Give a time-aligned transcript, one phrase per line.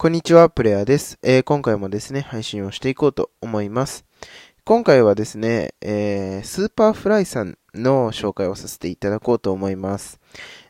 [0.00, 4.04] こんにちは、プレイヤーです、えー、今回もですね、配信をしていこうと思います。
[4.64, 10.20] 今回はですね、えー、 Superfly さんの紹介をさせていただこうと思います。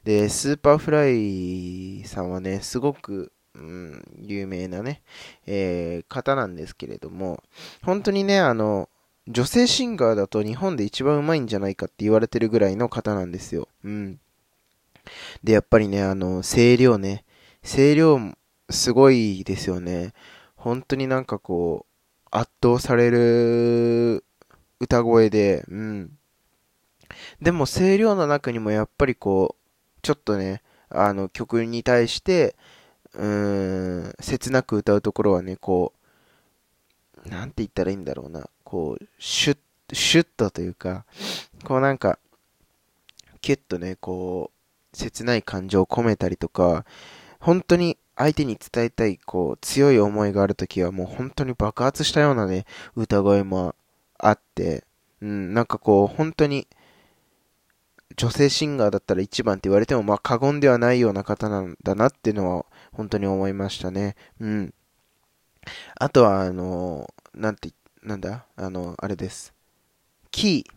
[0.02, 5.02] で、 Superfly さんはね、すごく、うん、有名なね、
[5.44, 7.42] えー、方なんですけれども、
[7.82, 8.88] 本当にね、あの、
[9.28, 13.68] 女性シンガーだと日本で一番うまいんじゃないかって言われてるぐらいの方なんですよ。
[13.84, 14.20] うん。
[15.44, 17.26] で、やっぱりね、あの、声量ね、
[17.62, 18.18] 声量
[18.70, 20.12] すごいですよね。
[20.56, 24.24] 本当になんかこう、圧倒される
[24.80, 26.18] 歌声で、うん。
[27.40, 32.56] でも声量の中にもやっぱりこう、ちょっとね、あの曲に対して、
[33.14, 35.92] うーん、切なく歌うところはね、こ
[37.24, 39.58] う、なんて言ったらいいんだろうな、こう、シュッ、
[39.94, 41.04] シュッとというか、
[41.64, 42.18] こうなんか、
[43.40, 44.50] キュッとね、こ
[44.92, 46.84] う、切ない感情を込めたりとか、
[47.40, 53.76] 本当に相手に伝えたい、こう、強い思いがあるときはもう本当に爆発したようなね、歌声も
[54.18, 54.84] あって、
[55.22, 56.66] うん、なんかこう、本当に、
[58.16, 64.16] 女性シンガーだったら一番って言われても、まあ過言ではないような方なんだなっていうのは、本当に思いましたね。
[64.40, 64.74] うん。
[66.00, 67.70] あとは、あの、なんて、
[68.02, 68.46] なんだ？
[68.56, 69.54] あの、あれです。
[70.32, 70.72] キー。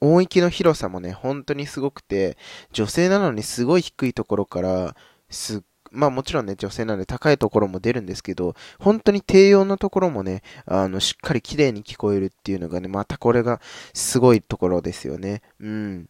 [0.00, 2.38] 音域の広さもね、本当にすごくて、
[2.72, 4.96] 女性なのにすごい低いところから、
[5.28, 13.60] すっまあもちろんね、女性なんで高いところも出るんですけど、本当に低音のところもね、あの、しっかり綺麗に聞こえるっていうのがね、またこれが
[13.92, 15.42] すごいところですよね。
[15.60, 16.08] うん。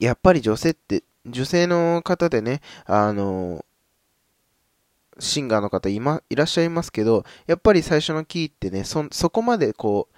[0.00, 3.64] やっぱり女性って、女性の方でね、あの、
[5.18, 10.16] シンガーの方いま、いらっしゃいますけど、やっぱり最初のキーってね、そ、そこまでこう、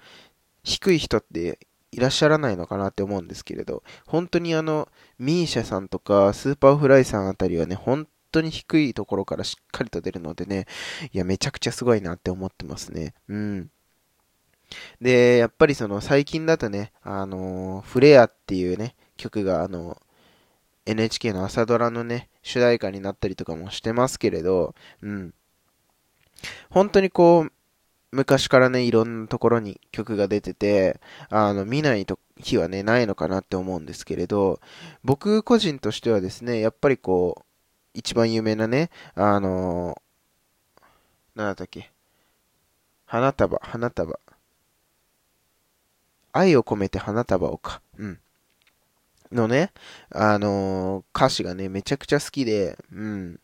[0.63, 1.59] 低い人って
[1.91, 10.65] いらっしゃらないのかなって思うんですけれど、本当にあの、 MISIA さんとか、 Superfly さんあたりはね、本当に低いところからしっかりと出るのでね、
[11.11, 13.13] いや、めちゃくちゃすごいなって思ってますね。
[13.27, 13.71] うん。
[15.01, 20.01] で、やっぱりその最近だとね、あのフレアっていうね、曲があの、
[20.85, 25.33] NHK の朝ドラのね、主題歌になったりとかもしてますけれど、うん。
[26.69, 27.51] 本当にこう、
[28.11, 34.59] 昔からね、いろんなところに曲が出てて、あの、見ないと日はね、ないのかなって思うんですけれど、
[35.03, 37.48] 僕個人としてはですね、やっぱりこう、
[37.93, 40.81] 一番有名なね、あのー、
[41.35, 41.91] なんだったっけ？
[43.05, 44.19] 花束、花束。
[46.31, 47.81] 愛を込めて花束をか。
[47.97, 48.19] うん。
[49.31, 49.71] のね、
[50.11, 53.39] あのー、歌詞がね、めちゃくちゃ好きで、うん。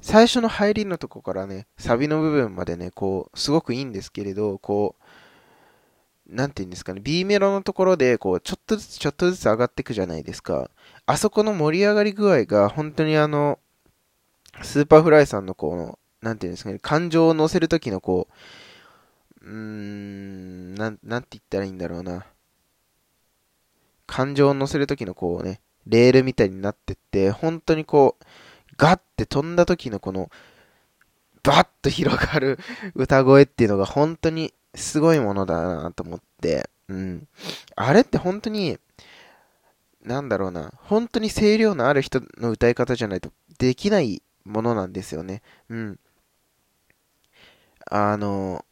[0.00, 5.04] 最初の入りのとこからね、サビの部分までね、こう、すごくいいんですけれど、こう、
[6.28, 10.70] なんて言うんですかね、B メロのところで、こう、ちょっとずつちょっとずつ上がっていくじゃないですか。
[11.04, 13.58] あそこの盛り上がり具合が、本当にあの、
[14.62, 22.26] Superfly さんのこの、なんていうんですかね、感情を乗せるときのこう、うーん、なん、なんて言ったらいいんだろうな。
[24.06, 28.24] 感情を乗せるときのこうね、レールみたいになってって、本当にこう、
[28.76, 30.30] ガッて飛んだ時のこの、
[31.42, 32.58] バッと広がる
[32.94, 37.28] 歌声っていうのが本当にすごいものだなと思って、うん。
[37.76, 38.78] あれって本当に、
[40.02, 45.42] なんだろうな、本当に声量のある人の歌い方じゃないとできないものなんですよね。
[45.68, 45.98] うん。
[47.86, 48.64] あの、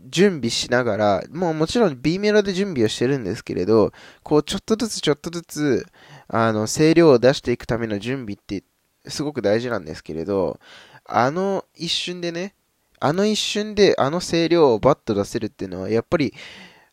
[0.00, 3.92] 準備しながら、もうもちろん B メロで準備をしてるんですけれど、
[4.22, 5.86] こうちょっとずつちょっとずつ、
[6.28, 8.64] あの、声量を出していくための準備って
[9.06, 10.60] すごく大事なんですけれど、
[11.06, 12.54] あの一瞬でね、
[13.04, 16.32] あの一瞬であの声量をバッと出せるっていうのは、やっぱり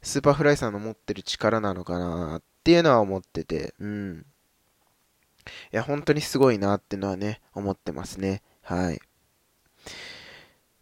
[0.02, 4.26] Superfly さんの持ってる力なのかなっていうのは思ってて、うん。
[5.72, 8.42] いや、本当にすごいなっていうのはね、思ってますね。
[8.62, 9.00] はい。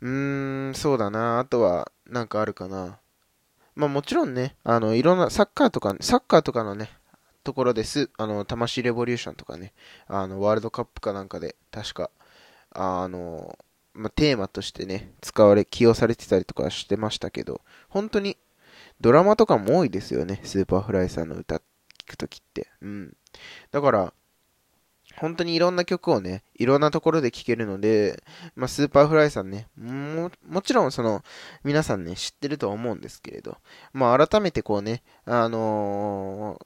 [0.01, 1.37] うーん、そうだな。
[1.37, 2.97] あとは、なんかあるかな。
[3.75, 6.89] まあもちろんね、あの、いろんな、サッカーとか、サッカーとかのね、
[7.43, 9.73] ところです、あの、魂レボリューションとかね、
[10.07, 12.09] あの、ワールドカップかなんかで、確か、
[12.71, 13.55] あの、
[13.93, 18.37] まあ、テーマとしてね、使われ、起用されてたりとかしてましたけど、本当に、
[19.01, 21.61] ドラマとかも多いですよね、スーパーフライさんの歌聞
[22.07, 22.67] くときって。
[22.81, 23.17] うん。
[23.71, 24.13] だから、
[25.17, 28.23] 本当にいろんな曲をね、いろんなところで聴けるので、
[28.55, 31.23] まあ、スーパーフライさんね、も、もちろんその、
[31.63, 33.57] 皆さんね、知ってるとは思うんですけれど、
[33.91, 36.65] まあ、改めてこうね、あのー、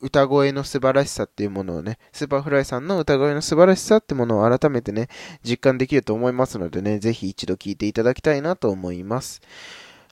[0.00, 5.08] 歌声の素晴らしさっていうものをね、スーパーフライさんの歌声の素晴らしさってものを改めてね、
[5.42, 9.40] 実感できると思いますのでね、ぜひ一度聴いていただきたいなと思います。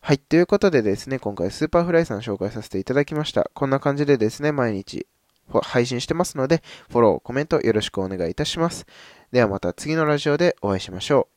[0.01, 0.19] はい。
[0.19, 3.51] ということでですね、今回スーパーフライさん紹介させていただきました。
[3.55, 5.07] こんな感じでですね、毎日
[5.63, 8.87] 配信してますので、フォロー、コメントよろしくお願いいたします。
[9.33, 11.34] ではまた次のラジオでお会いしましょう。